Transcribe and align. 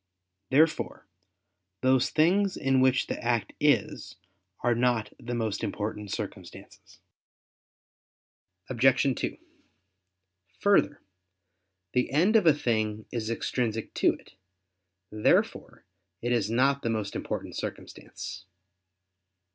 Therefore 0.49 1.05
those 1.81 2.09
things 2.09 2.57
in 2.57 2.81
which 2.81 3.05
the 3.05 3.23
act 3.23 3.53
is 3.59 4.15
are 4.61 4.73
not 4.73 5.13
the 5.19 5.35
most 5.35 5.63
important 5.63 6.09
circumstances. 6.09 6.97
Obj. 8.67 9.13
2: 9.15 9.37
Further, 10.59 11.03
the 11.93 12.09
end 12.09 12.35
of 12.35 12.47
a 12.47 12.53
thing 12.55 13.05
is 13.11 13.29
extrinsic 13.29 13.93
to 13.93 14.13
it. 14.15 14.33
Therefore 15.11 15.85
it 16.23 16.31
is 16.31 16.49
not 16.49 16.81
the 16.81 16.89
most 16.89 17.15
important 17.15 17.55
circumstance. 17.55 18.45